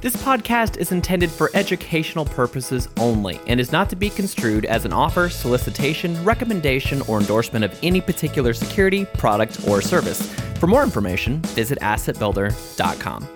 [0.00, 4.84] This podcast is intended for educational purposes only and is not to be construed as
[4.84, 10.32] an offer, solicitation, recommendation, or endorsement of any particular security, product, or service.
[10.60, 13.28] For more information, visit assetbuilder.com.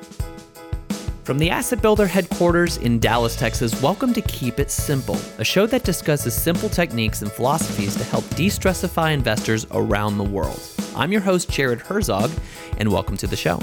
[1.25, 5.67] From the Asset Builder headquarters in Dallas, Texas, welcome to Keep It Simple, a show
[5.67, 10.63] that discusses simple techniques and philosophies to help de stressify investors around the world.
[10.95, 12.31] I'm your host, Jared Herzog,
[12.79, 13.59] and welcome to the show.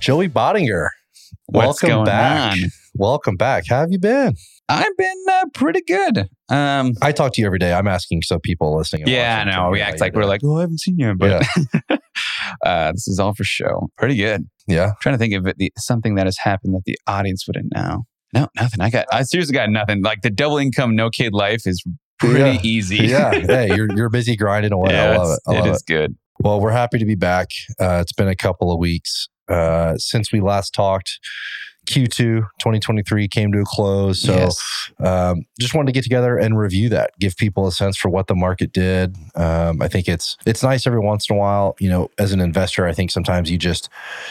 [0.00, 0.88] Joey Bottinger,
[1.46, 2.52] What's welcome back.
[2.52, 2.58] on?
[2.94, 3.64] Welcome back.
[3.68, 4.34] How have you been?
[4.68, 6.28] I've been uh, pretty good.
[6.48, 7.72] Um, I talk to you every day.
[7.72, 9.06] I'm asking so people listening.
[9.08, 9.70] yeah, I know.
[9.70, 11.44] We act like we're like, oh, I haven't seen you, but
[12.64, 13.88] uh, this is all for show.
[13.98, 14.48] Pretty good.
[14.66, 14.92] yeah.
[15.00, 18.04] trying to think of it, the, something that has happened that the audience wouldn't know.
[18.32, 18.80] No, nothing.
[18.80, 19.06] I got.
[19.12, 20.02] I seriously got nothing.
[20.02, 21.82] Like the double income, no kid life is
[22.20, 22.58] pretty Yeah.
[22.62, 22.96] easy.
[23.08, 23.30] Yeah.
[23.46, 24.96] hey, you're you're busy grinding away.
[24.96, 25.40] I love it.
[25.48, 25.72] I love it it.
[25.72, 26.14] is good.
[26.42, 27.48] Well, we're happy to be back.
[27.80, 31.18] Uh, it's been a couple of weeks uh, since we last talked.
[31.86, 32.14] Q2
[32.60, 34.22] 2023 came to a close.
[34.22, 34.90] So yes.
[35.00, 38.28] um, just wanted to get together and review that, give people a sense for what
[38.28, 39.16] the market did.
[39.34, 41.74] Um, I think it's it's nice every once in a while.
[41.80, 43.88] You know, as an investor, I think sometimes you just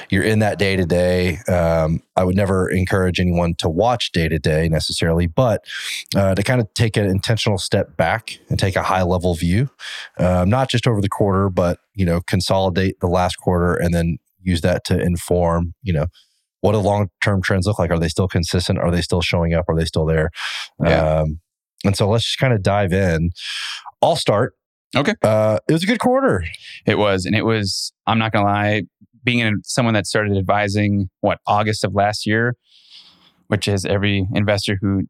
[0.10, 1.40] you're in that day to day.
[1.48, 5.66] Um, I would never encourage anyone to watch day to day necessarily, but
[6.16, 9.70] uh, to kind of take an intentional step back and take a high level view,
[10.18, 14.18] um, not just over the quarter, but you know, consolidate the last quarter and then
[14.50, 15.74] use that to inform.
[15.84, 16.06] You know
[16.62, 17.92] what do long term trends look like?
[17.92, 18.80] Are they still consistent?
[18.80, 19.66] Are they still showing up?
[19.70, 20.30] Are they still there?
[20.84, 21.22] Yeah.
[21.22, 21.40] Um,
[21.86, 23.32] and so let's just kind of dive in.
[24.02, 24.54] I'll start.
[24.96, 25.14] Okay.
[25.22, 26.44] Uh, it was a good quarter.
[26.86, 27.94] It was, and it was.
[28.08, 28.84] I'm not gonna lie.
[29.24, 32.56] Being in, someone that started advising what August of last year,
[33.48, 35.04] which is every investor who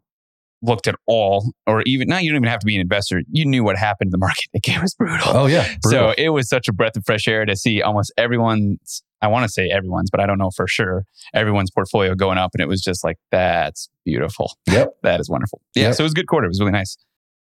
[0.61, 3.21] looked at all, or even now you don't even have to be an investor.
[3.31, 4.47] You knew what happened in the market.
[4.53, 5.27] It was brutal.
[5.27, 5.75] Oh yeah.
[5.85, 9.43] So it was such a breath of fresh air to see almost everyone's, I want
[9.43, 11.03] to say everyone's, but I don't know for sure,
[11.33, 12.51] everyone's portfolio going up.
[12.53, 14.53] And it was just like, that's beautiful.
[14.69, 14.89] Yep.
[15.03, 15.61] that is wonderful.
[15.75, 15.87] Yeah.
[15.87, 15.95] Yep.
[15.95, 16.45] So it was a good quarter.
[16.45, 16.97] It was really nice.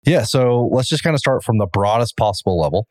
[0.05, 2.89] Yeah, so let's just kind of start from the broadest possible level.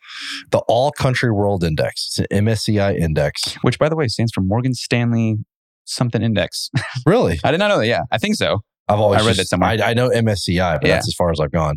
[0.52, 2.06] The All Country World Index.
[2.08, 3.56] It's an MSCI index.
[3.64, 5.36] Which, by the way, stands for Morgan Stanley
[5.84, 6.70] something index.
[7.06, 7.40] Really?
[7.44, 7.88] I did not know that.
[7.88, 8.04] Yeah.
[8.12, 8.62] I think so.
[8.88, 9.72] I've always I read just- that somewhere.
[9.72, 10.94] I, I know MSCI, but Yeah.
[10.96, 11.76] that's as far as I've gone.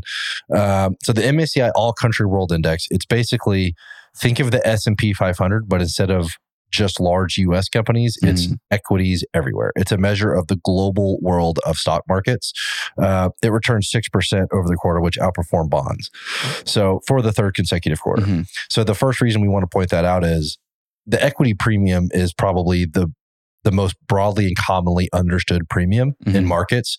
[0.55, 2.87] Um, so the MSCI All Country World Index.
[2.91, 3.75] It's basically
[4.17, 6.31] think of the S and P 500, but instead of
[6.75, 7.69] just large U.S.
[7.69, 8.55] companies, it's Mm-hmm.
[8.71, 9.73] equities everywhere.
[9.77, 12.53] It's a measure of the global world of stock markets.
[13.01, 16.11] Uh, it returned six percent over the quarter, which outperformed bonds.
[16.65, 18.23] So for the third consecutive quarter.
[18.23, 18.47] Mhm.
[18.69, 20.59] So the first reason we want to point that out is
[21.07, 23.09] the equity premium is probably the
[23.65, 26.45] the most broadly and commonly understood premium in Mhm.
[26.45, 26.99] markets.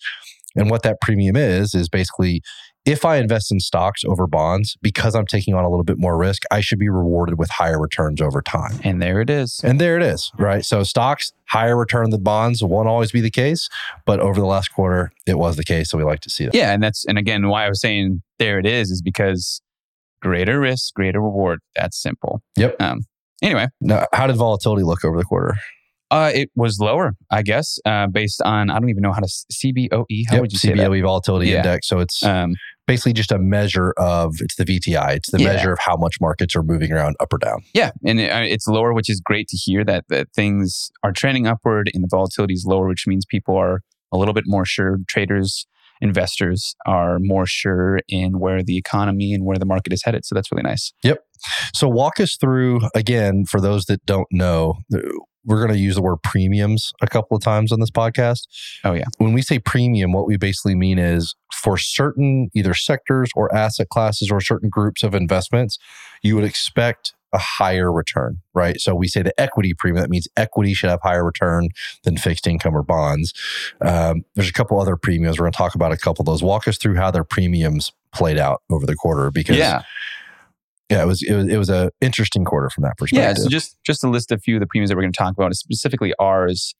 [0.56, 2.42] And what that premium is is basically
[2.86, 6.16] if I invest in stocks over bonds because I'm taking on a little bit more
[6.16, 8.78] risk, I should be rewarded with higher returns over time.
[8.84, 9.60] And there it is.
[9.64, 10.64] And there it is, right?
[10.64, 13.68] So stocks higher return than bonds won't always be the case,
[14.04, 16.54] but over the last quarter it was the case, so we like to see that.
[16.54, 16.72] Yeah.
[16.72, 19.60] And that's, and again, why I was saying there it is, is because
[20.22, 21.60] greater risk, greater reward.
[21.74, 22.40] That's simple.
[22.56, 22.76] Yep.
[22.80, 23.00] Um,
[23.42, 25.54] anyway, Now, how did volatility look over the quarter?
[26.12, 29.26] uh, it was lower, I guess, uh, based on, I don't even know how to,
[29.26, 30.22] CBOE.
[30.28, 30.78] How Yep, would you say that?
[30.88, 31.56] CBOE volatility Yeah.
[31.58, 31.88] index.
[31.88, 32.54] So it's Um,
[32.86, 35.14] basically just a measure of it's the VTI.
[35.14, 35.52] It's the Yeah.
[35.54, 37.62] measure of how much markets are moving around up or down.
[37.74, 41.12] Yeah, and it, uh, it's lower, which is great to hear that, that things are
[41.12, 43.80] trending upward and the volatility is lower, which means people are
[44.12, 44.98] a little bit more sure.
[45.08, 45.66] Traders,
[46.00, 50.24] investors are more sure in where the economy and where the market is headed.
[50.24, 50.92] So that's really nice.
[51.02, 51.18] Yep.
[51.74, 54.74] So walk us through again for those that don't know.
[55.46, 58.42] We're going to use the word premiums a couple of times on this podcast.
[58.84, 59.04] Oh, yeah.
[59.18, 63.88] When we say premium, what we basically mean is for certain either sectors or asset
[63.88, 65.78] classes or certain groups of investments,
[66.22, 68.80] you would expect a higher return, right?
[68.80, 70.00] So we say the equity premium.
[70.00, 71.68] That means equity should have higher return
[72.04, 73.34] than fixed income or bonds.
[73.80, 75.38] Um, there's a couple other premiums.
[75.38, 76.42] We're going to talk about a couple of those.
[76.42, 79.82] Walk us through how their premiums played out over the quarter because yeah,
[80.90, 83.38] yeah, it was it was it was a interesting quarter from that perspective.
[83.38, 83.42] yeah.
[83.44, 85.34] So just just to list a few of the premiums that we're going to talk
[85.36, 86.74] about, specifically ours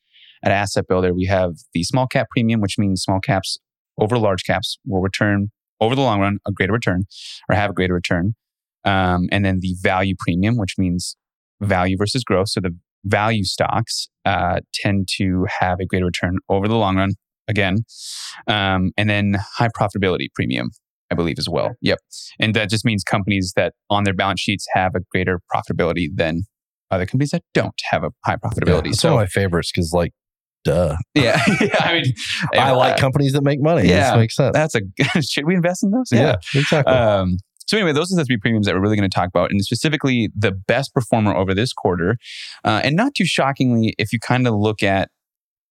[0.44, 3.58] at Asset Builder, we have the small cap premium, which means small caps
[3.98, 7.04] over large caps will return over the long run a greater return
[7.48, 8.34] or have a greater return.
[8.84, 11.16] Um, and then the value premium, which means
[11.60, 12.48] value versus growth.
[12.50, 17.10] So the value stocks uh, tend to have a greater return over the long run
[17.48, 17.78] again.
[18.46, 20.70] Um, and then high profitability premium,
[21.10, 21.74] I believe, as well.
[21.80, 21.98] Yep.
[22.40, 26.42] And that just means companies that on their balance sheets have a greater profitability than
[26.90, 28.88] other companies that don't have a high Yeah, profitability.
[28.88, 30.12] it's so, one of my favorites because, like,
[30.64, 30.96] duh.
[31.14, 32.14] yeah, yeah, I mean,
[32.54, 33.88] I like uh, companies that make money.
[33.88, 34.52] yeah, this makes sense.
[34.54, 34.80] that's a
[35.22, 36.10] should we invest in those?
[36.12, 36.92] yeah, exactly.
[36.94, 37.36] Um,
[37.66, 39.60] so anyway, those are the three premiums that we're really going to talk about, and
[39.64, 42.16] specifically the best performer over this quarter.
[42.64, 45.10] Uh, and not too shockingly, if you kind of look at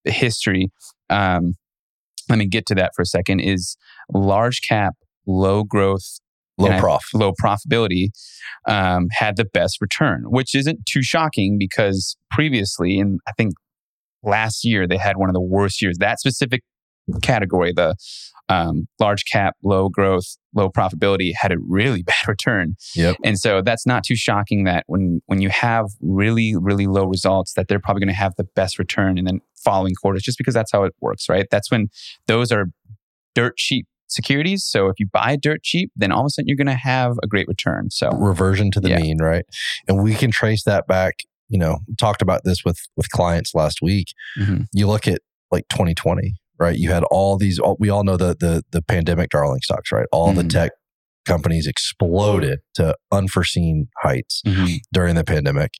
[0.03, 0.69] the history.
[1.09, 1.53] Um,
[2.29, 3.39] let me get to that for a second.
[3.39, 3.77] Is
[4.13, 4.95] large cap,
[5.25, 6.19] low growth,
[6.57, 7.03] Low I- prof.
[7.13, 8.07] low profitability
[8.67, 13.53] um, had the best return, which isn't too shocking because previously, and I think
[14.23, 15.97] last year, they had one of the worst years.
[15.99, 16.61] That specific
[17.21, 17.95] category, the
[18.47, 22.75] um, large cap, low growth, low profitability, had a really bad return.
[22.95, 23.17] Yep.
[23.23, 27.53] And so that's not too shocking that when when you have really really low results,
[27.55, 30.53] that they're probably going to have the best return in the following quarters, just because
[30.53, 31.47] that's how it works, right?
[31.51, 31.89] That's when
[32.27, 32.67] those are
[33.33, 34.63] dirt cheap securities.
[34.65, 37.13] So if you buy dirt cheap, then all of a sudden you're going to have
[37.23, 37.89] a great return.
[37.91, 38.99] So reversion to the Yeah.
[38.99, 39.45] mean, right?
[39.87, 41.15] And we can trace that back.
[41.49, 44.07] You know, talked about this with with clients last week.
[44.37, 44.65] Mhm.
[44.73, 45.21] You look at
[45.51, 46.75] like 2020, right?
[46.77, 47.59] You had all these.
[47.59, 50.07] All, we all know the the the pandemic darling stocks, right?
[50.11, 50.49] All the Mhm.
[50.49, 50.71] tech
[51.25, 54.41] companies exploded to unforeseen heights
[54.93, 55.71] during the pandemic.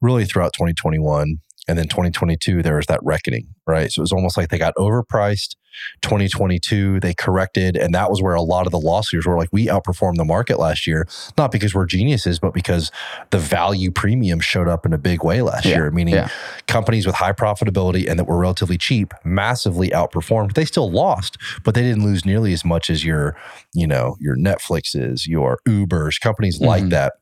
[0.00, 1.38] Really throughout 2021.
[1.66, 3.90] And then 2022, there was that reckoning, right?
[3.92, 5.56] So it was almost like they got overpriced.
[6.02, 7.76] 2022, they corrected.
[7.76, 10.58] And that was where a lot of the lawsuits were like, we outperformed the market
[10.58, 11.06] last year,
[11.36, 12.90] not because we're geniuses, but because
[13.30, 16.28] the value premium showed up in a big way last Yeah, year, meaning yeah.
[16.66, 20.54] companies with high profitability and that were relatively cheap massively outperformed.
[20.54, 23.36] They still lost, but they didn't lose nearly as much as your,
[23.74, 26.90] you know, your Netflixes, your Ubers, companies like Mhm.
[26.90, 27.12] that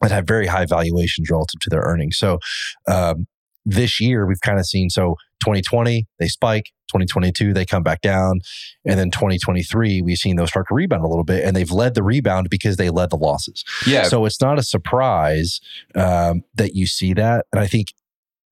[0.00, 2.16] that have very high valuations relative to their earnings.
[2.16, 2.38] So
[2.86, 3.26] um,
[3.66, 8.40] this year we've kind of seen so 2020 they spike, 2022 they come back down,
[8.84, 11.94] and then 2023 we've seen those start to rebound a little bit, and they've led
[11.94, 13.64] the rebound because they led the losses.
[13.86, 14.04] Yeah.
[14.04, 15.60] So it's not a surprise
[15.94, 17.88] um, that you see that, and I think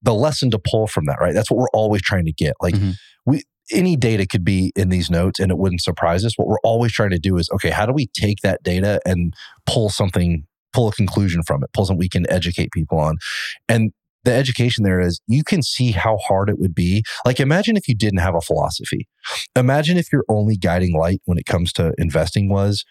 [0.01, 1.33] the lesson to pull from that, right?
[1.33, 2.53] That's what we're always trying to get.
[2.61, 2.95] Like Mhm.
[3.25, 3.43] we.
[3.69, 6.37] Any data could be in these notes and it wouldn't surprise us.
[6.37, 9.33] What we're always trying to do is okay, how do we take that data and
[9.65, 13.17] pull something pull a conclusion from it, pull something we can educate people on.
[13.67, 13.91] And
[14.27, 17.03] the education there is you can see how hard it would be.
[17.25, 19.07] Like, imagine if you didn't have a philosophy.
[19.55, 22.83] Imagine if your only guiding light when it comes to investing was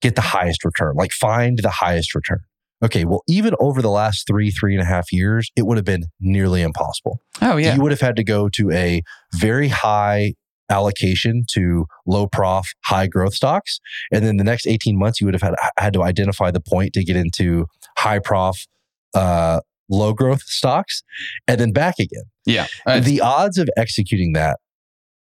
[0.00, 2.40] get the highest return, like find the highest return.
[2.84, 5.86] Okay, well, even over the last three, three and a half years, it would have
[5.86, 7.74] been nearly impossible oh yeah.
[7.74, 9.02] you would have had to go to a
[9.34, 10.34] very high
[10.70, 13.80] allocation to low prof, high growth stocks.
[14.12, 16.94] And then the next 18 months, you would have had, had to identify the point
[16.94, 17.66] to get into
[17.98, 18.66] high prof,
[19.14, 21.02] uh, low growth stocks
[21.46, 22.24] and then back again.
[22.46, 22.66] yeah.
[22.86, 24.58] Uh, the odds of executing that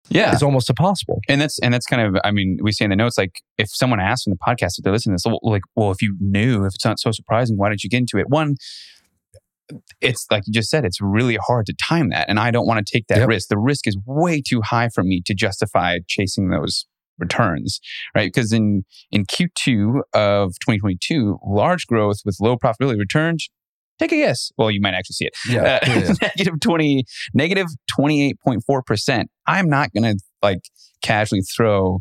[0.08, 0.34] yeah.
[0.34, 1.20] is almost impossible.
[1.28, 3.68] And that's and that's kind of I mean we say in the notes like if
[3.72, 6.64] someone asks in the podcast if they're listening to this like well if you knew
[6.64, 8.54] if it's not so surprising why did you get into it one
[10.00, 12.84] it's like you just said it's really hard to time that and I don't want
[12.84, 13.28] to take that Yep.
[13.28, 16.86] risk the risk is way too high for me to justify chasing those
[17.18, 17.80] returns
[18.14, 23.40] right because in in Q2 of 2022 large growth with low profitability returned
[24.02, 24.50] take a guess.
[24.56, 25.36] Well you might actually see it.
[25.48, 25.80] Yeah.
[25.82, 27.04] uh, negative 20
[27.34, 27.66] negative
[27.98, 30.60] 28.4% i'm not going to like
[31.02, 32.00] casually throw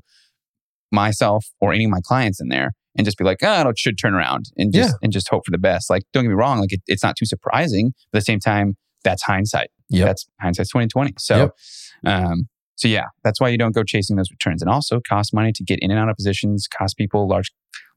[0.92, 3.98] myself or any of my clients in there and just be like oh it should
[3.98, 5.90] turn around and just and just hope for the best.
[5.90, 8.40] Like don't get me wrong like it, it's not too surprising but at the same
[8.40, 9.70] time that's hindsight.
[9.90, 11.52] Yeah, that's hindsight's 2020 so
[12.06, 14.62] um so yeah that's why you don't go chasing those returns.
[14.62, 17.52] And also cost money to get in and out of positions cost people large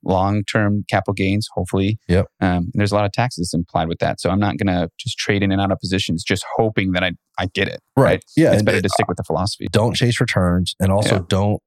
[0.05, 2.27] long-term capital gains hopefully Yep.
[2.41, 5.19] um, there's a lot of taxes implied with that so i'm not going to just
[5.19, 8.23] trade in and out of positions just hoping that i, I get it right.
[8.37, 8.53] Yeah.
[8.53, 11.23] it's better to stick with the philosophy don't chase returns and also Yeah.
[11.29, 11.61] don't,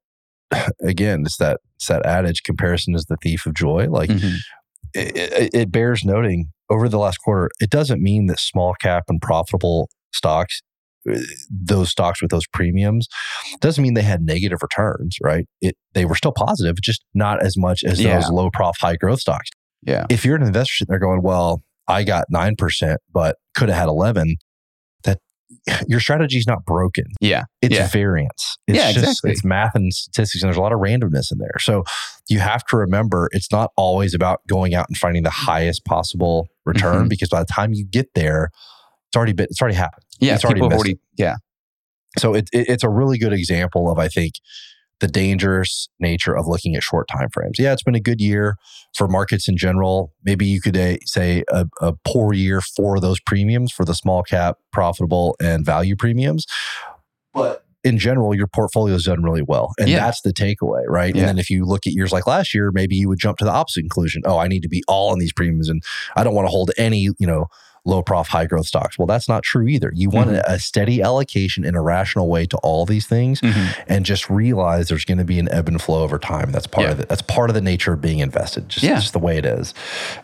[0.82, 3.86] again, it's that, it's that adage comparison is the thief of joy.
[3.90, 4.36] Like, Mhm.
[4.94, 9.04] it, it, it bears noting over the last quarter, it doesn't mean that small cap
[9.08, 10.67] and profitable stocks, uh,
[11.50, 13.08] those stocks with those premiums,
[13.60, 15.46] doesn't mean they had negative returns, right?
[15.60, 18.20] It they were still positive, just not as much as Yeah.
[18.20, 19.50] those low prof, high growth stocks.
[19.86, 20.06] Yeah.
[20.10, 23.78] If you're an investor sitting there going, well, I got nine percent, but could have
[23.78, 24.36] had eleven,
[25.04, 25.18] that
[25.88, 27.04] your strategy's not broken.
[27.20, 27.88] yeah It's Yeah.
[27.88, 28.56] variance.
[28.66, 29.30] It's Yeah, just exactly.
[29.32, 31.58] it's math and statistics, and there's a lot of randomness in there.
[31.60, 31.84] So
[32.28, 36.48] you have to remember it's not always about going out and finding the highest possible
[36.66, 37.08] return Mhm.
[37.08, 38.50] because by the time you get there,
[39.08, 40.04] it's already been it's already happened.
[40.20, 41.36] yeah It's already already yeah
[42.18, 44.34] So it, it, it's a really good example of I think
[45.00, 47.56] the dangerous nature of looking at short time frames.
[47.58, 48.56] Yeah, it's been a good year
[48.96, 50.12] for markets in general.
[50.24, 54.24] Maybe you could uh, say a, a poor year for those premiums for the small
[54.24, 56.46] cap, profitable, and value premiums.
[57.32, 59.72] But in general, your portfolio portfolio's done really well.
[59.78, 60.00] And Yeah.
[60.00, 61.14] that's the takeaway, right?
[61.14, 61.20] Yeah.
[61.20, 63.44] And then if you look at years like last year, maybe you would jump to
[63.44, 64.22] the opposite conclusion.
[64.24, 65.80] Oh, I need to be all on these premiums and
[66.16, 67.46] I don't want to hold any, you know,
[67.88, 68.98] low prof, high growth stocks.
[68.98, 69.90] Well, that's not true either.
[69.94, 70.42] You want Mhm.
[70.46, 73.74] a, steady allocation in a rational way to all these things Mhm.
[73.88, 76.52] and just realize there's going to be an ebb and flow over time.
[76.52, 76.92] That's part Yeah.
[76.92, 77.08] of it.
[77.08, 78.68] That's part of the nature of being invested.
[78.68, 78.96] Just, Yeah.
[78.96, 79.72] just the way it is.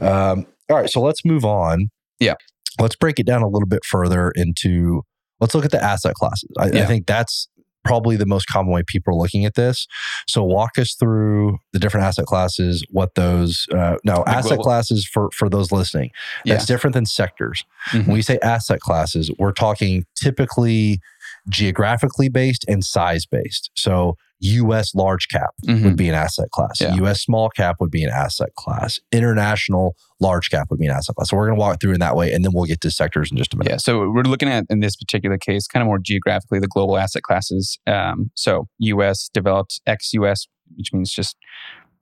[0.01, 0.91] Um, all right.
[0.91, 1.89] So let's move on.
[2.21, 2.35] Yeah.
[2.79, 5.03] Let's break it down a little bit further into,
[5.41, 6.51] let's look at the asset classes.
[6.59, 7.49] I, I think that's
[7.85, 9.87] probably the most common way people are looking at this.
[10.27, 14.65] So walk us through the different asset classes, what those uh, no The asset global-
[14.65, 16.11] classes for for those listening.
[16.45, 16.55] Yeah.
[16.55, 17.65] That's different than sectors.
[17.91, 18.07] Mhm.
[18.07, 21.01] When we say asset classes, we're talking typically
[21.49, 23.71] geographically based and size based.
[23.77, 25.85] So US large cap Mhm.
[25.85, 26.81] would be an asset class.
[26.81, 26.95] Yeah.
[26.97, 29.01] US small cap would be an asset class.
[29.13, 31.31] International large cap would be an asset class.
[31.31, 33.31] So we're going to walk through in that way and then we'll get to sectors
[33.31, 33.71] in just a minute.
[33.71, 36.99] Yeah, so we're looking at in this particular case, kind of more geographically, the global
[36.99, 37.79] asset classes.
[37.87, 39.31] Um, so U.S.
[39.33, 40.47] developed, ex-U.S.,
[40.77, 41.37] which means just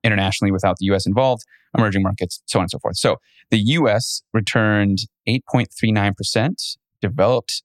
[0.05, 1.07] internationally without the U.S.
[1.07, 1.43] involved,
[1.77, 2.97] emerging markets, so on and so forth.
[2.97, 3.19] So
[3.51, 4.23] the U.S.
[4.33, 6.61] returned 8.39 percent,
[7.01, 7.63] developed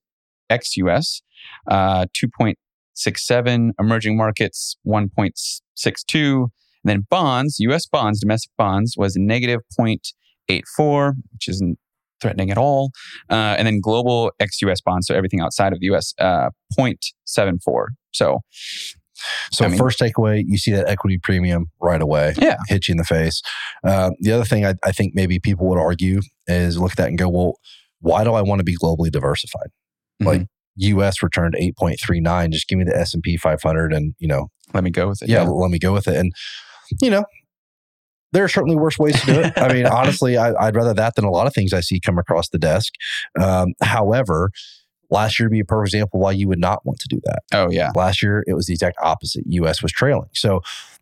[0.50, 1.22] ex-U.S.
[1.68, 6.50] Uh, 2.67, emerging markets 1.62, and
[6.84, 7.86] then bonds, U.S.
[7.86, 11.78] bonds, domestic bonds was negative 0.84, which isn't
[12.22, 12.92] threatening at all.
[13.30, 16.50] Uh, and then global ex-US bonds, so everything outside of the US, uh,
[16.80, 17.88] 0.74.
[18.14, 18.42] So
[19.52, 22.34] So I mean- first takeaway, you see that equity premium right away.
[22.40, 22.58] Yeah.
[22.68, 23.42] Hit you in the face.
[23.84, 27.08] Uh, the other thing I, I think maybe people would argue is look at that
[27.10, 27.54] and go, well,
[28.00, 29.70] why do I want to be globally diversified?
[30.20, 32.52] Like, mhm, US returned 8.39.
[32.52, 35.30] Just give me the S&P 500 and, you know, let me go with it.
[35.30, 36.16] yeah, let me go with it.
[36.16, 36.32] And,
[37.02, 37.26] you know,
[38.34, 39.54] there are certainly worse ways to do it.
[39.58, 42.18] I mean, honestly, I, I'd rather that than a lot of things I see come
[42.18, 42.94] across the desk.
[43.42, 44.52] Um, however,
[45.10, 47.40] last year would be a perfect example why you would not want to do that.
[47.54, 47.92] Oh yeah.
[47.96, 49.44] Last year, it was the exact opposite.
[49.48, 50.30] US was trailing.
[50.34, 50.62] So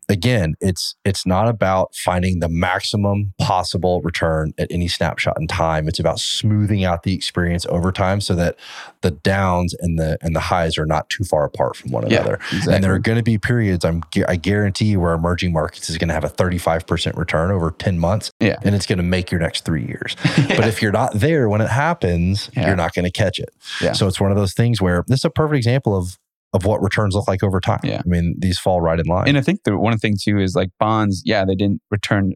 [0.10, 5.88] again, it's it's not about finding the maximum possible return at any snapshot in time.
[5.88, 8.56] It's about smoothing out the experience over time so that
[9.02, 12.20] the downs and the and the highs are not too far apart from one Yeah,
[12.22, 12.36] another.
[12.36, 12.74] Exactly.
[12.76, 15.98] And there are going to be periods I'm I guarantee you where emerging markets is
[15.98, 18.58] going to have a 35% return over 10 months Yeah.
[18.64, 20.16] and it's going to make your next 3 years.
[20.48, 22.68] But if you're not there when it happens, Yeah.
[22.68, 23.50] you're not going to catch it.
[23.82, 23.94] Yeah.
[23.94, 26.18] So it's one of those things where this is a perfect example of
[26.56, 27.82] of what returns look like over time.
[27.84, 28.02] Yeah.
[28.04, 29.28] I mean, these fall right in line.
[29.28, 32.34] and I think the one thing too is like bonds, yeah, they didn't return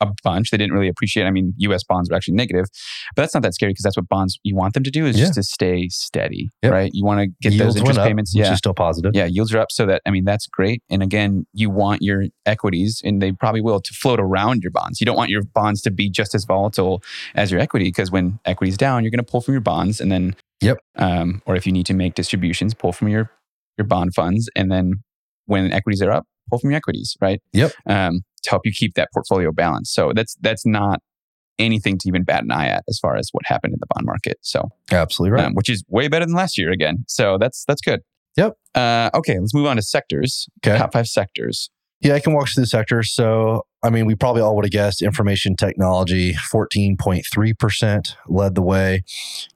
[0.00, 0.50] a bunch.
[0.52, 1.24] They didn't really appreciate.
[1.24, 2.66] I mean, US bonds were actually negative,
[3.16, 5.16] but that's not that scary because that's what bonds you want them to do is
[5.16, 6.72] just to stay steady, Yep.
[6.72, 6.90] right?
[6.94, 8.32] You want to get Yields those interest up, payments.
[8.32, 8.52] which Yeah.
[8.52, 9.10] is still positive.
[9.12, 10.84] Yeah, yields are up so that I mean that's great.
[10.88, 15.00] And again, you want your equities, and they probably will, to float around your bonds.
[15.00, 17.02] You don't want your bonds to be just as volatile
[17.34, 20.12] as your equity because when equity's down, you're going to pull from your bonds, and
[20.12, 20.78] then Yep.
[20.96, 23.30] Um, or if you need to make distributions, pull from your
[23.78, 24.94] your bond funds, and then
[25.46, 27.40] when equities are up, pull from your equities, right?
[27.52, 27.72] Yep.
[27.86, 29.94] Um, to help you keep that portfolio balanced.
[29.94, 31.00] So that's that's not
[31.58, 34.06] anything to even bat an eye at as far as what happened in the bond
[34.06, 34.38] market.
[34.40, 35.44] So Absolutely right.
[35.46, 37.04] um, which is way better than last year again.
[37.08, 38.00] So that's that's good.
[38.36, 38.54] Yep.
[38.74, 40.48] Uh, okay, let's move on to sectors.
[40.64, 40.78] Okay.
[40.78, 41.70] Top five sectors.
[42.00, 43.14] Yeah, I can walk through the sectors.
[43.14, 49.02] So, I mean, we probably all would have guessed information technology, 14.3% led the way.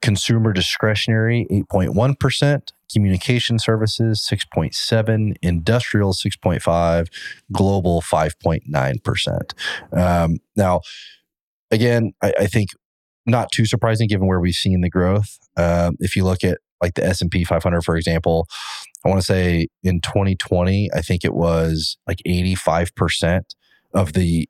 [0.03, 2.73] Consumer discretionary, 8.1%.
[2.93, 5.35] Communication services, 6.7.
[5.43, 7.07] Industrial, 6.5.
[7.53, 9.53] Global, 5.9%.
[9.97, 10.81] Um, now,
[11.71, 12.71] again, I, I think
[13.27, 15.39] not too surprising given where we've seen the growth.
[15.57, 18.47] Um, if you look at like the S&P 500, for example,
[19.05, 23.43] I want to say in 2020, I think it was like 85%
[23.97, 24.49] of the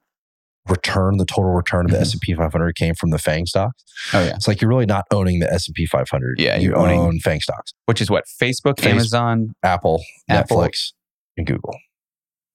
[0.68, 2.02] return, the total return of the Mhm.
[2.02, 3.84] S&P 500 came from the FANG stocks.
[4.12, 4.34] Oh yeah.
[4.34, 6.40] It's like you're really not owning the S&P 500.
[6.40, 7.72] Yeah, you you're owning- own FANG stocks.
[7.86, 10.58] Which is what Facebook, Face- Amazon, Apple, Apple.
[10.58, 10.92] Netflix,
[11.36, 11.76] and Google.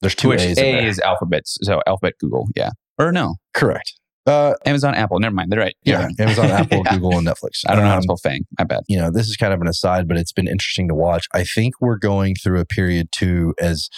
[0.01, 1.43] There's two which A's A is Alphabet.
[1.45, 2.48] So Alphabet, Google.
[2.55, 2.71] Yeah.
[3.00, 3.93] Or no, Correct.
[4.27, 5.19] Uh, Amazon, Apple.
[5.19, 5.51] Never mind.
[5.51, 5.75] They're right.
[5.83, 6.93] yeah, Amazon, Apple, Yeah.
[6.95, 7.62] Google, and Netflix.
[7.67, 8.41] I don't know how Um, to spell Fang.
[8.60, 8.81] I bet.
[8.88, 11.25] you know, this is kind of an aside, but it's been interesting to watch.
[11.33, 13.89] I think we're going through a period too as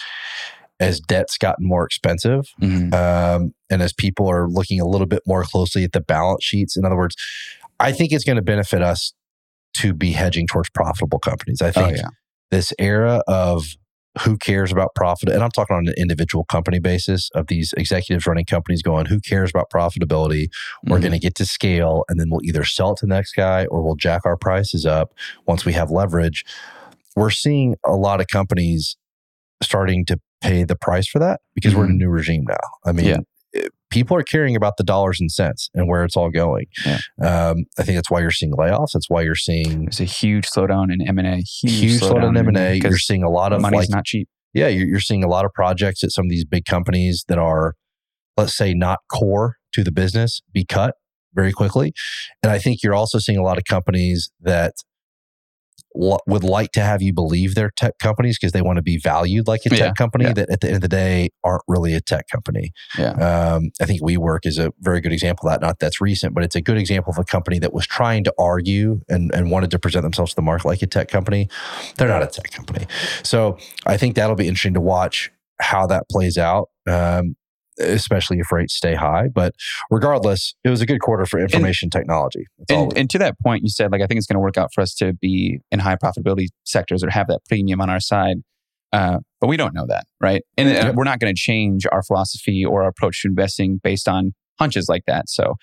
[0.80, 2.92] as debt's gotten more expensive, Mhm.
[2.94, 6.76] um, and as people are looking a little bit more closely at the balance sheets.
[6.76, 7.14] In other words,
[7.80, 9.12] I think it's going to benefit us
[9.78, 11.60] to be hedging towards profitable companies.
[11.62, 12.08] I Oh think yeah.
[12.50, 13.66] this era of
[14.22, 18.26] who cares about profit, and I'm talking on an individual company basis of these executives
[18.26, 20.46] running companies going, who cares about profitability?
[20.84, 21.02] We're Mhm.
[21.02, 23.66] going to get to scale and then we'll either sell it to the next guy
[23.66, 25.12] or we'll jack our prices up
[25.48, 26.44] once we have leverage.
[27.16, 28.96] We're seeing a lot of companies
[29.62, 32.56] starting to pay the price for that because we're in a new regime now.
[32.86, 33.16] I mean, Yeah.
[33.52, 36.66] it- people are caring about the dollars and cents and where it's all going.
[36.84, 36.98] Yeah.
[37.22, 38.88] Um, I think that's why you're seeing layoffs.
[38.92, 41.36] That's why you're seeing There's a huge slowdown in M and A.
[41.36, 42.74] Huge, huge slowdown in M&A.
[42.82, 44.28] You're seeing a lot of money's like, not cheap.
[44.52, 47.38] yeah, you're, you're seeing a lot of projects at some of these big companies that
[47.38, 47.74] are,
[48.36, 50.94] let's say, not core to the business be cut
[51.32, 51.92] very quickly.
[52.42, 54.72] And I think you're also seeing a lot of companies that
[56.00, 58.98] l- would like to have you believe they're tech companies because they want to be
[58.98, 60.32] valued like a tech Yeah, company yeah.
[60.34, 62.72] that at the end of the day aren't really a tech company.
[62.98, 63.12] Yeah.
[63.12, 65.64] Um, I think WeWork is a very good example of that.
[65.64, 68.34] Not that's recent, but it's a good example of a company that was trying to
[68.38, 71.48] argue and, and wanted to present themselves to the market like a tech company.
[71.96, 72.86] They're not a tech company.
[73.22, 76.68] So I think that'll be interesting to watch how that plays out.
[76.86, 77.36] Um,
[77.78, 79.28] especially if rates stay high.
[79.32, 79.54] But
[79.90, 82.46] regardless, it was a good quarter for information technology.
[82.70, 84.72] And, and to that point, you said like I think it's going to work out
[84.74, 88.36] for us to be in high profitability sectors or have that premium on our side.
[88.92, 90.42] Uh, but we don't know that, right?
[90.56, 90.94] And uh, Yep.
[90.94, 94.88] we're not going to change our philosophy or our approach to investing based on hunches
[94.88, 95.28] like that.
[95.28, 95.54] So,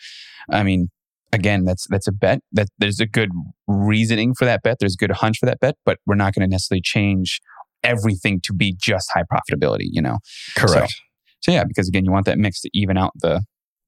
[0.50, 0.89] I mean,
[1.32, 2.41] again, that's that's a bet.
[2.51, 3.30] That there's a good
[3.68, 4.77] reasoning for that bet.
[4.80, 7.39] There's a good hunch for that bet, but we're not going to necessarily change
[7.84, 9.88] everything to be just high profitability.
[9.91, 10.18] You know,
[10.58, 10.91] correct.
[10.91, 10.98] so
[11.50, 13.41] yeah, because again, you want that mix to even out the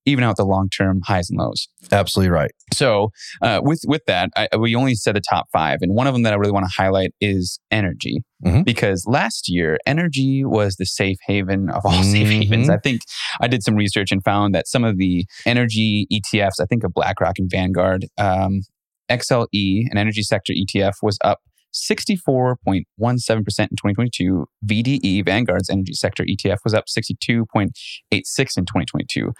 [0.05, 1.69] even out the long term highs and lows.
[1.89, 2.51] Absolutely right.
[2.73, 6.13] So uh, with with that, I, we only said the top five, and one of
[6.13, 8.65] them that I really want to highlight is energy, Mhm.
[8.65, 12.67] because last year energy was the safe haven of all safe havens.
[12.67, 12.73] Mhm.
[12.73, 13.01] I think
[13.39, 16.93] I did some research and found that some of the energy ETFs, I think of
[16.93, 18.61] BlackRock and Vanguard, um,
[19.09, 21.39] XLE, an energy sector ETF, was up.
[21.73, 24.45] 64.17% in 2022.
[24.65, 27.69] VDE, Vanguard's energy sector ETF, was up 62.86
[28.11, 29.33] in 2022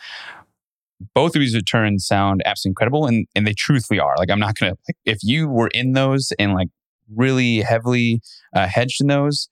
[1.13, 4.55] both of these returns sound absolutely incredible and, and they truthfully are like i'm not
[4.55, 6.69] gonna like if you were in those and like
[7.13, 8.21] really heavily
[8.55, 9.49] uh, hedged in those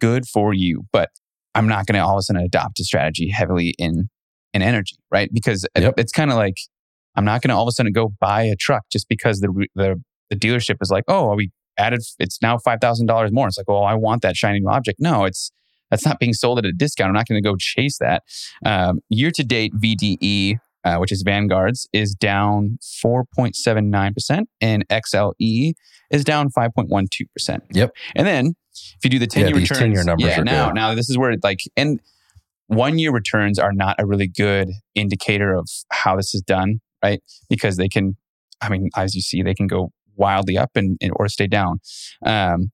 [0.00, 1.10] good for you but
[1.54, 4.08] i'm not gonna all of a sudden adopt a strategy heavily in
[4.54, 5.94] in energy right because Yep.
[5.96, 6.54] it's kind of like
[7.16, 10.00] i'm not gonna all of a sudden go buy a truck just because the the,
[10.30, 13.82] the dealership is like oh are we added it's now $5000 more it's like oh
[13.82, 15.50] i want that shiny new object no it's
[15.90, 18.22] that's not being sold at a discount i'm not going to go chase that
[18.64, 25.72] um, year to date vde uh, which is Vanguard's, is down 4.79%, and XLE
[26.10, 27.60] is down 5.12%.
[27.72, 27.92] Yep.
[28.16, 30.44] And then if you do the 10 year Yeah, these returns, 10-year numbers yeah, are
[30.44, 30.74] now, good.
[30.74, 32.00] now this is where like, and
[32.66, 37.22] one year returns are not a really good indicator of how this is done, right?
[37.48, 38.16] Because they can,
[38.60, 41.78] I mean, as you see, they can go wildly up and, and or stay down.
[42.24, 42.70] Um,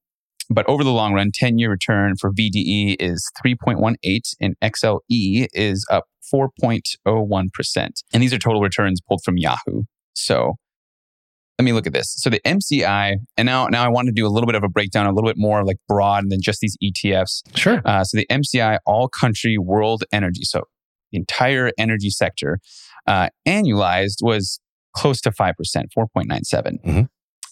[0.50, 5.86] but over the long run, 10 year return for VDE is 3.18 and XLE is
[5.90, 7.88] up 4.01%.
[8.12, 9.82] And these are total returns pulled from Yahoo.
[10.14, 10.54] So
[11.58, 12.14] let me look at this.
[12.16, 14.68] So the MCI, and now, now I want to do a little bit of a
[14.68, 17.42] breakdown, a little bit more like broad than just these ETFs.
[17.56, 17.82] Sure.
[17.84, 20.62] Uh, so the MCI All Country World Energy, so
[21.10, 22.60] the entire energy sector,
[23.06, 24.60] uh, annualized was
[24.94, 25.54] close to 5%,
[25.96, 26.78] 4.97.
[26.86, 27.08] Mhm.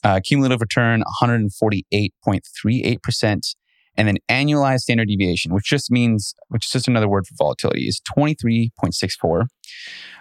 [0.06, 3.54] Uh, cumulative return, 148.38%.
[3.98, 7.88] And then annualized standard deviation, which just means, which is just another word for volatility,
[7.88, 9.46] is 23.64.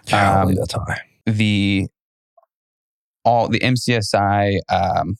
[0.08, 1.02] Golly, Um, that's high.
[1.26, 1.86] The
[3.24, 5.14] all the MCSI um,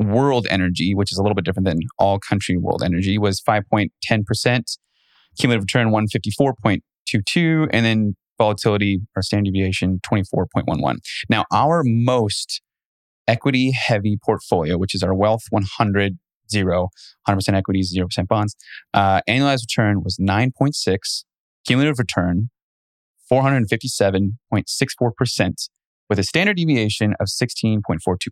[0.00, 4.78] World Energy, which is a little bit different than All Country World Energy, was 5.10%.
[5.38, 10.96] Cumulative return 154.22, and then volatility or standard deviation 24.11.
[11.28, 12.62] Now, our most
[13.28, 16.18] equity heavy portfolio, which is our Wealth 100
[16.50, 16.88] zero,
[17.28, 18.54] 100% equities, 0% bonds,
[18.94, 21.24] uh, annualized return was 9.6,
[21.66, 22.50] cumulative return
[23.30, 25.68] 457.64%
[26.08, 27.80] with a standard deviation of 16.42,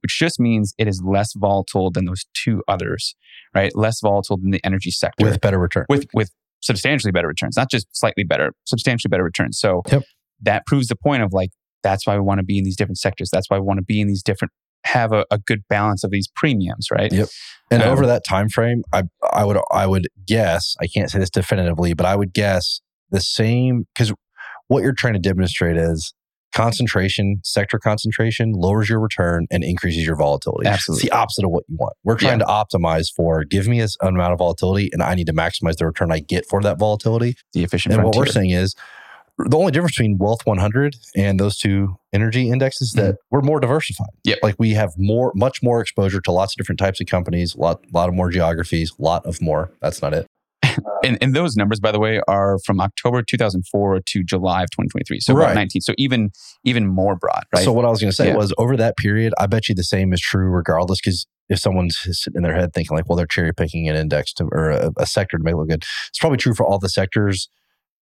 [0.00, 3.16] which just means it is less volatile than those two others,
[3.54, 3.72] right?
[3.74, 5.86] Less volatile than the energy sector With better return.
[5.88, 6.30] with with
[6.62, 9.58] substantially better returns, not just slightly better, substantially better returns.
[9.58, 10.02] So Yep.
[10.42, 11.50] that proves the point of like
[11.82, 13.28] that's why we want to be in these different sectors.
[13.30, 14.52] That's why we want to be in these different
[14.84, 17.12] have a, a good balance of these premiums, right?
[17.12, 17.28] Yep.
[17.70, 21.18] And Um, over that time frame, I I would I would guess I can't say
[21.18, 24.12] this definitively, but I would guess the same because
[24.68, 26.14] what you're trying to demonstrate is
[26.54, 30.68] concentration, sector concentration lowers your return and increases your volatility.
[30.68, 31.00] Absolutely.
[31.02, 31.94] It's the opposite of what you want.
[32.04, 35.32] We're trying to optimize for give me this amount of volatility and I need to
[35.32, 37.34] maximize the return I get for that volatility.
[37.54, 38.74] The efficient And what we're saying is
[39.38, 43.60] the only difference between Wealth 100 and those two energy indexes is that we're more
[43.60, 44.06] diversified.
[44.06, 44.30] Mm-hmm.
[44.30, 44.38] Yep.
[44.42, 47.60] Like we have more, much more exposure to lots of different types of companies, a
[47.60, 49.72] lot, a lot of more geographies, a lot of more.
[49.80, 50.26] That's not it.
[51.04, 55.20] and, and those numbers, by the way, are from October 2004 to July of 2023.
[55.20, 55.46] So Right.
[55.46, 55.82] about 19.
[55.82, 56.30] So even
[56.64, 57.64] even more broad, right?
[57.64, 58.36] So what I was going to say Yeah.
[58.36, 61.00] was over that period, I bet you the same is true regardless.
[61.00, 64.32] Because if someone's sitting in their head thinking like, well, they're cherry picking an index
[64.34, 66.78] to, or a, a sector to make it look good, it's probably true for all
[66.78, 67.48] the sectors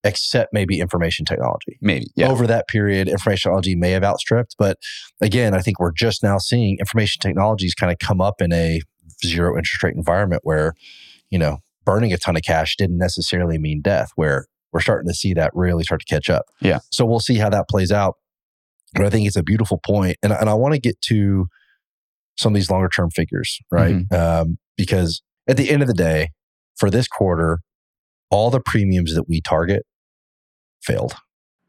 [0.05, 1.79] except maybe information technology.
[1.81, 2.07] Maybe.
[2.17, 2.29] Yeah.
[2.29, 4.57] over that period, information technology may have outstripped.
[4.59, 4.79] But
[5.21, 8.81] again, I think we're just now seeing information technologies kind of come up in a
[9.25, 10.75] zero interest rate environment where,
[11.31, 15.15] you know, burning a ton of cash didn't necessarily mean death, where we're starting to
[15.15, 16.47] see that really start to catch up.
[16.61, 16.81] Yeah.
[16.91, 18.15] So we'll see how that plays out.
[18.95, 20.17] But I think it's a beautiful point.
[20.23, 21.47] And, and I want to get to
[22.37, 23.97] some of these longer term figures, right?
[23.97, 24.15] Mm-hmm.
[24.15, 26.31] Um, because at the end of the day,
[26.77, 27.61] for this quarter,
[28.31, 29.85] all the premiums that we target
[30.83, 31.15] failed.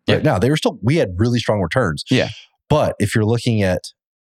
[0.08, 0.16] Yeah.
[0.16, 2.04] Right now, they were still, we had really strong returns.
[2.12, 2.30] Yeah.
[2.70, 3.82] But if you're looking at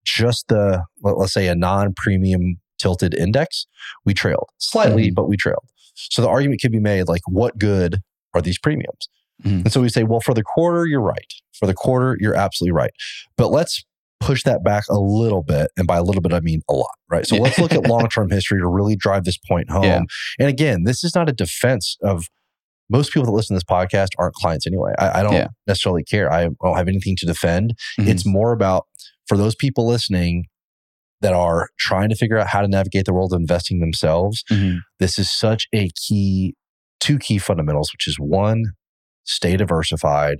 [0.04, 3.66] just the, let- let's say a non premium tilted index,
[4.04, 5.14] we trailed slightly, Mhm.
[5.14, 5.64] but we trailed.
[5.94, 8.00] So the argument could be made like, what good
[8.34, 9.08] are these premiums?
[9.44, 9.62] Mhm.
[9.64, 11.32] And so we say, well, for the quarter, you're right.
[11.52, 12.90] For the quarter, you're absolutely right.
[13.36, 13.84] But let's
[14.20, 15.70] push that back a little bit.
[15.76, 17.26] And by a little bit, I mean a lot, right?
[17.26, 19.84] So let's look at long term history to really drive this point home.
[19.84, 20.00] Yeah.
[20.38, 22.26] And again, this is not a defense of
[22.92, 24.92] most people that listen to this podcast aren't clients anyway.
[24.98, 25.48] I, I don't Yeah.
[25.66, 26.30] necessarily care.
[26.32, 27.74] I don't have anything to defend.
[27.98, 28.08] Mhm.
[28.08, 28.86] It's more about
[29.26, 30.44] for those people listening
[31.22, 34.44] that are trying to figure out how to navigate the world of investing themselves.
[34.50, 34.80] Mhm.
[34.98, 36.54] This is such a key,
[37.00, 38.72] two key fundamentals, which is one,
[39.24, 40.38] stay diversified.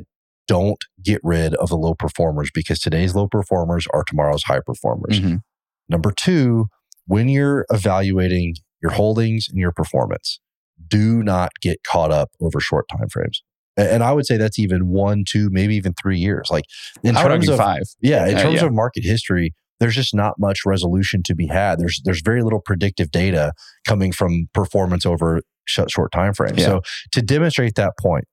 [0.48, 5.20] Don't get rid of the low performers because today's low performers are tomorrow's high performers.
[5.20, 5.40] Mhm.
[5.88, 6.66] Number two,
[7.06, 10.40] when you're evaluating your holdings and your performance,
[10.88, 13.42] do not get caught up over short time frames.
[13.76, 16.48] And I would say that's even one, two, maybe even three years.
[16.50, 16.64] Like
[17.02, 17.82] in I terms of five.
[18.02, 18.66] yeah, in Uh, terms yeah.
[18.66, 21.78] of market history, there's just not much resolution to be had.
[21.78, 23.52] There's there's very little predictive data
[23.87, 26.58] coming from performance over short, short time frames.
[26.58, 26.66] Yeah.
[26.66, 26.80] So
[27.12, 28.24] to demonstrate that point,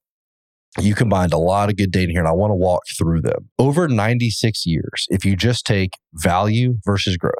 [0.79, 3.49] you combined a lot of good data here, and I want to walk through them.
[3.57, 7.33] Over 96 years, if you just take value versus growth,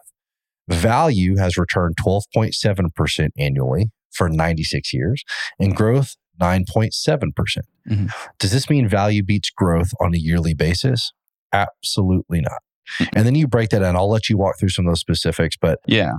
[0.70, 5.24] value has returned 12.7% annually for 96 years,
[5.60, 7.36] and growth 9.7%.
[7.36, 8.12] percent Mhm.
[8.40, 11.12] Does this mean value beats growth on a yearly basis?
[11.54, 12.62] Absolutely not.
[13.14, 13.96] And then you break that down.
[13.96, 16.14] I'll let you walk through some of those specifics, but Yeah.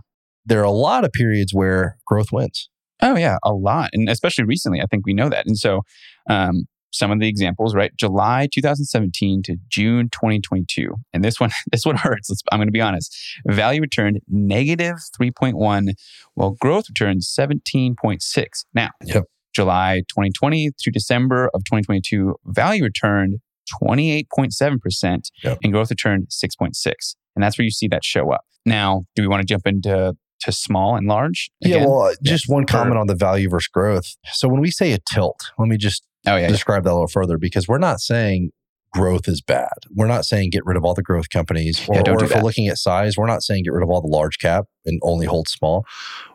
[0.45, 2.69] there are a lot of periods where growth wins.
[3.03, 5.47] Oh yeah, a lot, and especially recently, I think we know that.
[5.47, 5.83] And so,
[6.29, 7.93] um, some of the examples, right?
[7.97, 12.31] July 2017 to June 2022, and this one, this one hurts.
[12.31, 13.17] Let's, I'm going to be honest.
[13.47, 15.91] Value returned negative 3.1,
[16.35, 18.47] while growth returned 17.6.
[18.75, 19.25] Now, Yep.
[19.55, 23.39] July 2020 through December of 2022, value returned
[23.83, 25.59] 28.7 percent, Yep.
[25.63, 27.15] and growth returned 6.6.
[27.37, 28.43] And that's where you see that show up.
[28.67, 31.51] Now, do we want to jump into to small and large?
[31.61, 34.17] Yeah, well, just one comment on the value versus growth.
[34.33, 36.49] So when we say a tilt, let me just oh yeah, yeah.
[36.49, 38.51] describe that a little further because we're not saying
[38.93, 39.69] growth is bad.
[39.95, 41.87] We're not saying get rid of all the growth companies.
[41.89, 43.83] Or, Yeah, don't or do if we're looking at size, we're not saying get rid
[43.83, 45.85] of all the large cap and only hold small.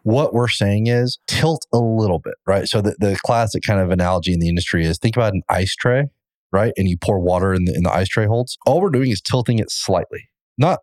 [0.04, 2.67] What we're saying is tilt a little bit, right?
[2.67, 5.76] So the, the classic kind of analogy in the industry is think about an ice
[5.76, 6.06] tray,
[6.52, 6.74] right?
[6.78, 8.58] And you pour water in the, in the ice tray holds.
[8.65, 10.80] All we're doing is tilting it slightly, not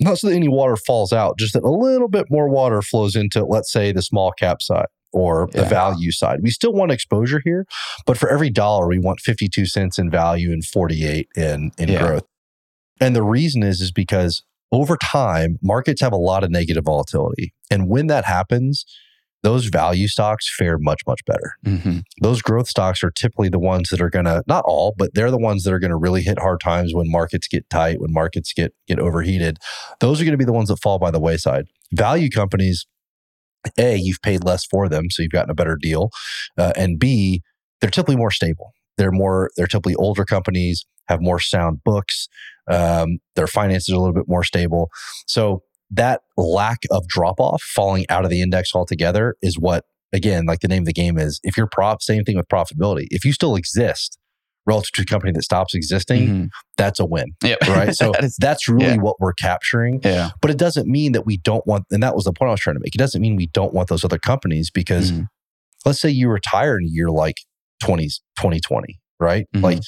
[0.00, 3.16] not so that any water falls out, just that a little bit more water flows
[3.16, 6.40] into, let's say, the small cap side or the value side.
[6.42, 7.66] We still want exposure here,
[8.06, 11.98] but for every dollar, we want 52 cents in value and 48 in, in Yeah.
[12.06, 12.24] growth.
[13.00, 14.42] And the reason is, is because
[14.72, 17.54] over time, markets have a lot of negative volatility.
[17.70, 18.84] And when that happens,
[19.44, 21.52] those value stocks fare much, much better.
[21.64, 22.02] Mhm.
[22.20, 25.30] Those growth stocks are typically the ones that are going to, not all, but they're
[25.30, 28.12] the ones that are going to really hit hard times when markets get tight, when
[28.12, 29.58] markets get, get overheated.
[30.00, 31.66] Those are going to be the ones that fall by the wayside.
[31.92, 32.86] Value companies,
[33.78, 36.10] A, you've paid less for them, so you've gotten a better deal.
[36.56, 37.42] Uh, and B,
[37.80, 38.72] they're typically more stable.
[38.96, 42.28] They're more, they're typically older companies, have more sound books.
[42.70, 44.90] Um, their finances are a little bit more stable.
[45.26, 50.44] So that lack of drop off, falling out of the index altogether, is what, again,
[50.46, 51.40] like the name of the game is.
[51.44, 53.06] If you're prop, same thing with profitability.
[53.10, 54.18] If you still exist
[54.68, 56.48] relative to a company that stops existing, Mhm.
[56.76, 57.58] that's a win, Yep.
[57.68, 57.94] right?
[57.96, 58.96] So That is- that's really yeah.
[58.96, 60.00] what we're capturing.
[60.04, 60.30] yeah.
[60.42, 62.60] But it doesn't mean that we don't want, and that was the point I was
[62.60, 62.94] trying to make.
[62.94, 65.26] It doesn't mean we don't want those other companies because Mhm.
[65.86, 67.36] let's say you retire in a year like
[67.82, 69.46] 20, 2020, right?
[69.56, 69.62] Mhm.
[69.62, 69.78] Like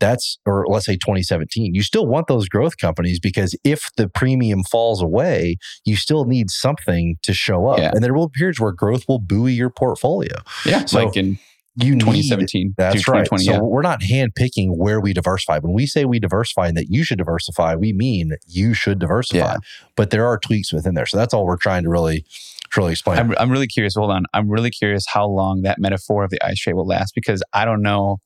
[0.00, 4.62] that's, or let's say 2017, you still want those growth companies because if the premium
[4.64, 7.78] falls away, you still need something to show up.
[7.78, 7.90] Yeah.
[7.94, 10.36] And there will be periods where growth will buoy your portfolio.
[10.64, 10.86] Yeah.
[10.86, 11.38] So like in
[11.76, 13.28] You need 2017 that's right.
[13.28, 13.60] So yeah.
[13.60, 15.58] we're not handpicking where we diversify.
[15.58, 19.52] When we say we diversify and that you should diversify, we mean you should diversify.
[19.52, 19.56] Yeah.
[19.96, 21.06] But there are tweaks within there.
[21.06, 22.22] So that's all we're trying to really,
[22.72, 23.18] to really explain.
[23.18, 23.94] I'm, I'm really curious.
[23.94, 24.24] Hold on.
[24.34, 27.64] I'm really curious how long that metaphor of the ice tray will last because I
[27.64, 28.18] don't know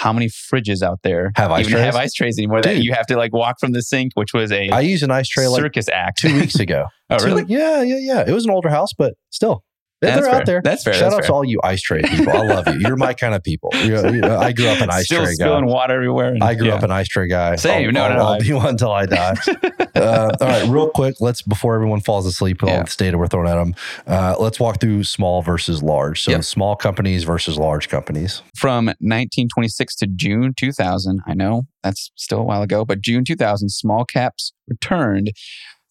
[0.00, 1.84] how many fridges out there Have ice even trays?
[1.84, 2.84] have ice trays anymore that Dude.
[2.84, 5.28] you have to like walk from the sink, which was a I use an ice
[5.28, 6.18] tray like circus act.
[6.18, 6.86] two weeks ago.
[7.10, 7.44] oh, Two- really?
[7.48, 8.24] yeah, yeah, yeah.
[8.26, 9.62] It was an older house, but still.
[10.00, 10.44] They're That's out fair.
[10.46, 10.60] there.
[10.64, 10.94] That's fair.
[10.94, 12.32] Shout That's out to all you ice tray people.
[12.32, 12.80] I love you.
[12.80, 13.70] You're my kind of people.
[13.74, 15.72] You- you- I grew up an ice Still tray spilling guy.
[15.72, 16.28] water everywhere.
[16.32, 16.74] and- I grew yeah.
[16.76, 17.56] up an ice tray guy.
[17.56, 17.88] Same.
[17.88, 18.24] I'll, No, no, I'll, no.
[18.32, 19.34] I'll be one until I die.
[19.96, 21.16] uh, all right, real quick.
[21.20, 22.82] Let's before everyone falls asleep with all Yeah.
[22.84, 23.74] the data we're throwing at them.
[24.06, 26.22] Uh, let's walk through small versus large.
[26.22, 26.44] So Yep.
[26.44, 28.42] small companies versus large companies.
[28.56, 31.20] from 1926 to June 2000.
[31.26, 35.32] I know that's still a while ago, but June 2000, small caps returned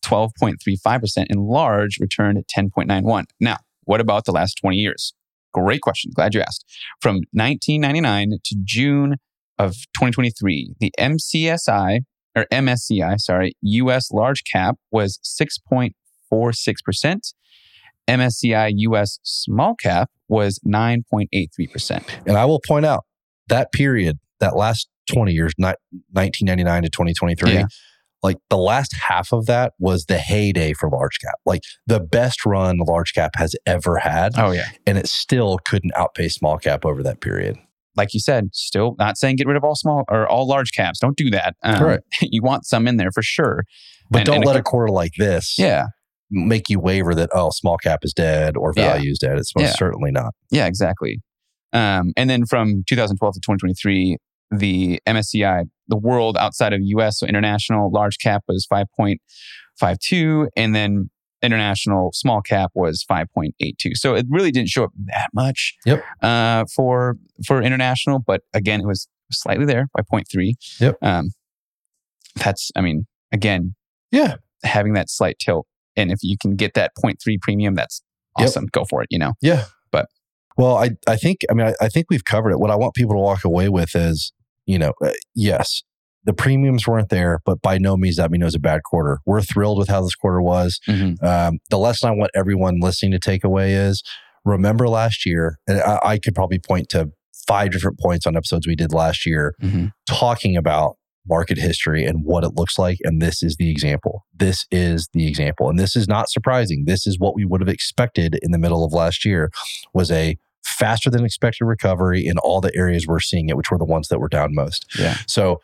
[0.04, 3.26] 12.35%, and large returned 10.91.
[3.40, 3.58] Now,
[3.90, 5.16] what about the last 20 years?
[5.52, 6.12] Great question.
[6.14, 6.64] Glad you asked.
[7.02, 9.16] From 1999 to June
[9.58, 12.02] of 2023, the MCSI
[12.36, 15.20] or MSCI, sorry, US large cap was
[15.72, 17.34] 6.46%.
[18.08, 22.04] MSCI US small cap was 9.83%.
[22.28, 23.06] And I will point out
[23.48, 27.64] that period, that last 20 years, 1999 to 2023, Yeah.
[28.22, 31.36] Like the last half of that was the heyday for large cap.
[31.46, 34.34] Like the best run large cap has ever had.
[34.38, 34.68] Oh, yeah.
[34.86, 37.58] And it still couldn't outpace small cap over that period.
[37.96, 41.00] Like you said, still not saying get rid of all small or all large caps.
[41.00, 41.56] Don't do that.
[41.64, 42.04] Um, Correct.
[42.22, 43.64] You want some in there for sure.
[44.12, 45.86] But And- don't and let a quarter like this Yeah.
[46.30, 48.98] make you waver that, oh, small cap is dead or Yeah.
[49.02, 49.38] is dead.
[49.38, 49.74] It's most Yeah.
[49.78, 50.34] certainly not.
[50.52, 51.22] Yeah, exactly.
[51.74, 54.18] Um, and then from 2012 to 2023,
[54.52, 61.10] the MSCI, the world outside of US, so international large cap was 5.52, and then
[61.42, 63.96] international small cap was 5.82.
[63.96, 66.04] So it really didn't show up that much Yep.
[66.22, 70.56] uh, for for international, but again, it was slightly there by 0.3.
[70.80, 70.96] Yep.
[71.02, 71.30] Um,
[72.36, 73.76] that's, I mean, again,
[74.12, 74.36] Yeah.
[74.64, 75.66] having that slight tilt.
[75.96, 78.02] And if you can get that 0.3 premium, that's
[78.38, 78.48] Yep.
[78.48, 78.66] awesome.
[78.72, 79.34] Go for it, you know?
[79.42, 79.66] Yeah.
[79.92, 80.08] But-
[80.58, 82.60] well, I, I think, I mean, I, I think we've covered it.
[82.60, 84.34] What I want people to walk away with is,
[84.70, 85.82] you know, uh, yes,
[86.26, 89.20] the premiums weren't there, but by no means that means it was a bad quarter.
[89.26, 90.80] We're thrilled with how this quarter was.
[91.24, 94.04] Um, the lesson I want everyone listening to take away is
[94.46, 97.10] remember last year, and I, I could probably point to
[97.48, 99.92] five different points on episodes we did last year Mhm.
[100.08, 102.98] talking about market history and what it looks like.
[103.04, 104.24] And this is the example.
[104.36, 105.70] This is the example.
[105.70, 106.84] And this is not surprising.
[106.86, 109.50] This is what we would have expected in the middle of last year
[109.94, 113.78] was a faster than expected recovery in all the areas we're seeing it, which were
[113.78, 114.86] the ones that were down most.
[114.98, 115.18] Yeah.
[115.28, 115.60] So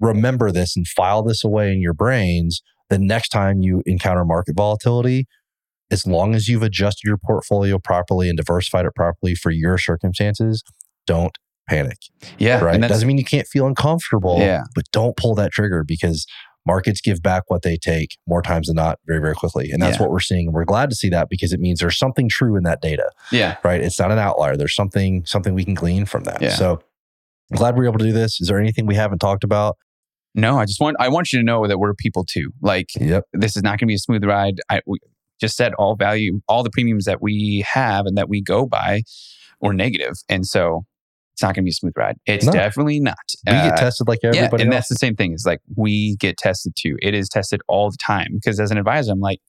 [0.00, 4.56] remember this and file this away in your brains the next time you encounter market
[4.56, 5.26] volatility.
[5.90, 10.64] As long as you've adjusted your portfolio properly and diversified it properly for your circumstances,
[11.06, 11.36] don't
[11.68, 11.98] panic.
[12.38, 12.60] Yeah.
[12.60, 12.80] Right.
[12.80, 14.64] Doesn't mean you can't feel uncomfortable, Yeah.
[14.74, 16.26] but don't pull that trigger because
[16.66, 19.70] markets give back what they take more times than not very, very quickly.
[19.70, 20.02] And that's Yeah.
[20.02, 20.46] what we're seeing.
[20.48, 23.10] And we're glad to see that because it means there's something true in that data,
[23.30, 23.56] yeah.
[23.62, 23.80] right?
[23.80, 24.56] It's not an outlier.
[24.56, 26.42] There's something, something we can glean from that.
[26.42, 26.54] Yeah.
[26.54, 26.80] So
[27.50, 28.40] I'm glad we're able to do this.
[28.40, 29.76] Is there anything we haven't talked about?
[30.34, 32.50] No, I just want I want you to know that we're people too.
[32.60, 33.24] Like Yep.
[33.32, 34.56] this is not going to be a smooth ride.
[34.68, 34.98] I we
[35.40, 39.02] just said all value, all the premiums that we have and that we go by
[39.62, 40.84] were negative, and so
[41.36, 42.16] it's not going to be a smooth ride.
[42.24, 42.52] It's No.
[42.52, 43.18] definitely not.
[43.46, 44.88] We get Uh, tested like everybody yeah, and else.
[44.88, 45.34] that's the same thing.
[45.34, 46.96] It's like we get tested too.
[47.02, 49.40] It is tested all the time because as an advisor, I'm like,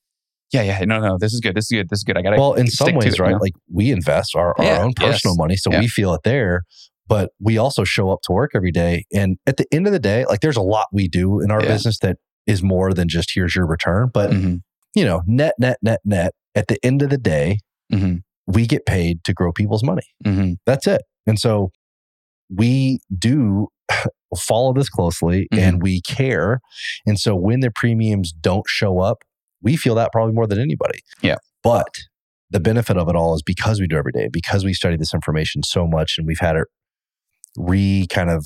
[0.52, 2.18] yeah, yeah, no, no, this is good, this is good, this is good.
[2.18, 3.32] I got to well, in some ways, it, you right?
[3.32, 3.38] know?
[3.40, 5.38] Like we invest our, our Yeah, own personal yes.
[5.38, 5.80] money, so Yeah.
[5.80, 6.64] we feel it there.
[7.08, 10.00] But we also show up to work every day, and at the end of the
[10.00, 13.32] day, like there's a lot we do in our business that is more than just
[13.34, 14.10] here's your return.
[14.14, 14.60] But Mhm,
[14.94, 16.34] you know, net, net, net, net.
[16.54, 17.60] At the end of the day,
[17.94, 20.04] mhm, we get paid to grow people's money.
[20.26, 20.58] mhm.
[20.66, 21.02] That's it.
[21.28, 21.70] And so
[22.50, 23.68] we do
[24.38, 25.60] follow this closely Mm-hmm.
[25.64, 26.60] and we care.
[27.06, 29.18] And so when the premiums don't show up,
[29.62, 31.00] we feel that probably more than anybody.
[31.22, 31.36] Yeah.
[31.64, 31.88] But
[32.50, 35.14] the benefit of it all is because we do every day, because we study this
[35.14, 36.68] information so much and we've had it
[37.58, 38.46] re kind of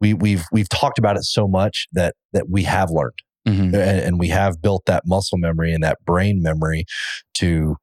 [0.00, 3.66] we we've we've talked about it so much that that we have learned Mhm.
[3.74, 6.84] and, and we have built that muscle memory and that brain memory
[7.34, 7.76] to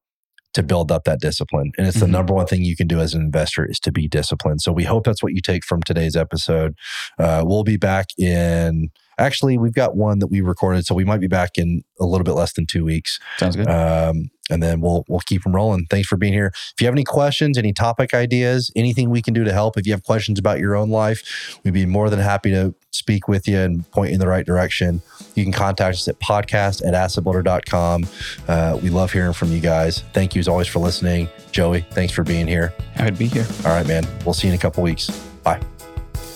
[0.53, 2.11] to build up that discipline and it's the Mhm.
[2.11, 4.83] number one thing you can do as an investor is to be disciplined so we
[4.83, 6.75] hope that's what you take from today's episode
[7.19, 11.19] uh, we'll be back in actually we've got one that we recorded so we might
[11.19, 13.67] be back in a little bit less than two weeks Sounds good.
[13.67, 15.85] um, and then we'll we'll keep them rolling.
[15.89, 16.51] Thanks for being here.
[16.53, 19.85] If you have any questions, any topic ideas, anything we can do to help, if
[19.85, 23.47] you have questions about your own life, we'd be more than happy to speak with
[23.47, 25.01] you and point you in the right direction.
[25.35, 28.05] You can contact us at podcast at assetbuilder.com.
[28.47, 30.03] Uh, we love hearing from you guys.
[30.13, 31.27] Thank you as always for listening.
[31.51, 32.73] Joey, thanks for being here.
[32.97, 33.45] I would be here.
[33.65, 34.05] All right, man.
[34.25, 35.09] We'll see you in a couple weeks.
[35.43, 35.72] Bye.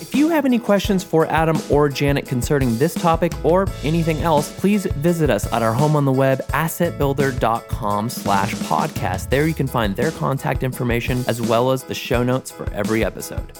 [0.07, 4.57] If you have any questions for Adam or Janet concerning this topic or anything else,
[4.57, 9.29] please visit us at our home on the web, assetbuilder.com slash podcast.
[9.29, 13.03] There you can find their contact information as well as the show notes for every
[13.03, 13.51] episode.